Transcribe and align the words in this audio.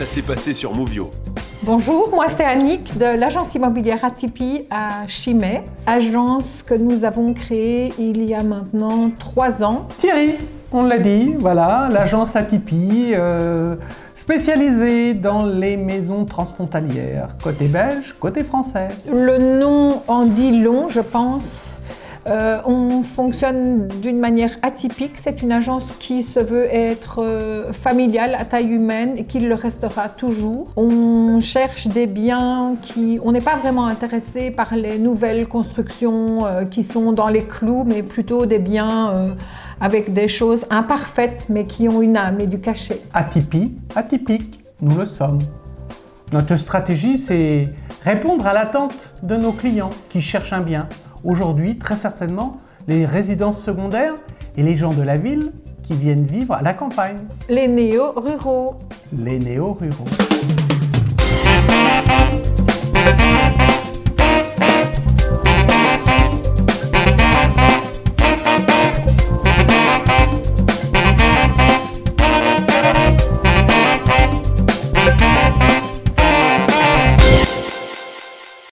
ça 0.00 0.06
s'est 0.06 0.22
passé 0.22 0.54
sur 0.54 0.72
Movio 0.72 1.10
Bonjour, 1.62 2.08
moi 2.14 2.24
c'est 2.34 2.42
Annick 2.42 2.96
de 2.96 3.04
l'agence 3.04 3.54
immobilière 3.54 4.02
Atipi 4.02 4.64
à 4.70 5.06
Chimay, 5.06 5.62
agence 5.86 6.64
que 6.66 6.72
nous 6.72 7.04
avons 7.04 7.34
créée 7.34 7.92
il 7.98 8.24
y 8.24 8.32
a 8.32 8.42
maintenant 8.42 9.10
trois 9.18 9.62
ans. 9.62 9.86
Thierry, 9.98 10.36
on 10.72 10.84
l'a 10.84 10.96
dit, 10.96 11.34
voilà, 11.38 11.90
l'agence 11.92 12.34
Atipi, 12.34 13.12
euh, 13.12 13.76
spécialisée 14.14 15.12
dans 15.12 15.44
les 15.44 15.76
maisons 15.76 16.24
transfrontalières, 16.24 17.36
côté 17.42 17.66
belge, 17.66 18.16
côté 18.18 18.42
français. 18.42 18.88
Le 19.12 19.36
nom 19.58 20.00
en 20.08 20.24
dit 20.24 20.62
long, 20.62 20.88
je 20.88 21.00
pense. 21.00 21.69
Euh, 22.30 22.60
on 22.64 23.02
fonctionne 23.02 23.88
d'une 24.00 24.20
manière 24.20 24.56
atypique. 24.62 25.14
C'est 25.16 25.42
une 25.42 25.50
agence 25.50 25.92
qui 25.98 26.22
se 26.22 26.38
veut 26.38 26.66
être 26.72 27.20
euh, 27.20 27.72
familiale, 27.72 28.36
à 28.38 28.44
taille 28.44 28.68
humaine 28.68 29.14
et 29.16 29.24
qui 29.24 29.40
le 29.40 29.54
restera 29.54 30.08
toujours. 30.08 30.70
On 30.76 31.40
cherche 31.40 31.88
des 31.88 32.06
biens 32.06 32.76
qui... 32.82 33.18
On 33.24 33.32
n'est 33.32 33.40
pas 33.40 33.56
vraiment 33.56 33.86
intéressé 33.86 34.52
par 34.52 34.76
les 34.76 34.98
nouvelles 34.98 35.48
constructions 35.48 36.46
euh, 36.46 36.64
qui 36.64 36.84
sont 36.84 37.12
dans 37.12 37.28
les 37.28 37.42
clous, 37.42 37.84
mais 37.84 38.04
plutôt 38.04 38.46
des 38.46 38.58
biens 38.58 39.34
avec 39.80 40.12
des 40.12 40.28
choses 40.28 40.66
imparfaites, 40.70 41.46
mais 41.48 41.64
qui 41.64 41.88
ont 41.88 42.00
une 42.00 42.16
âme 42.16 42.40
et 42.40 42.46
du 42.46 42.60
cachet. 42.60 43.00
Atypie, 43.12 43.74
atypique, 43.96 44.60
nous 44.80 44.96
le 44.96 45.06
sommes. 45.06 45.38
Notre 46.32 46.56
stratégie, 46.56 47.18
c'est 47.18 47.68
répondre 48.04 48.46
à 48.46 48.52
l'attente 48.52 49.14
de 49.22 49.36
nos 49.36 49.52
clients 49.52 49.90
qui 50.08 50.20
cherchent 50.20 50.52
un 50.52 50.60
bien 50.60 50.88
aujourd'hui 51.24 51.78
très 51.78 51.96
certainement 51.96 52.58
les 52.88 53.04
résidences 53.04 53.62
secondaires 53.62 54.14
et 54.56 54.62
les 54.62 54.76
gens 54.76 54.92
de 54.92 55.02
la 55.02 55.16
ville 55.16 55.52
qui 55.84 55.94
viennent 55.94 56.24
vivre 56.24 56.54
à 56.54 56.62
la 56.62 56.72
campagne. 56.72 57.18
Les 57.48 57.68
néo-ruraux. 57.68 58.76
Les 59.12 59.38
néo-ruraux. 59.38 60.06